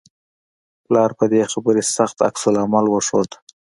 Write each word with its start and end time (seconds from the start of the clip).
پلار 0.85 1.11
په 1.19 1.25
دې 1.31 1.41
خبرې 1.51 1.83
سخت 1.95 2.17
عکس 2.27 2.43
العمل 2.49 2.85
وښود 2.89 3.29